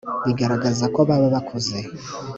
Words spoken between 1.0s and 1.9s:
baba bakuze